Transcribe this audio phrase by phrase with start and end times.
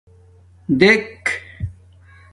[0.79, 1.23] دیک